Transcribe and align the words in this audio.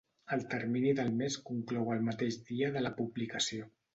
El 0.35 0.43
termini 0.53 0.93
del 0.99 1.11
mes 1.19 1.35
conclou 1.51 1.93
el 1.97 2.03
mateix 2.09 2.39
dia 2.49 2.73
de 2.79 2.85
la 2.87 2.95
publicació. 3.03 3.71